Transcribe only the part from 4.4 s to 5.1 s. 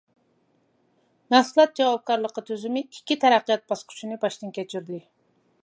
كەچۈردى.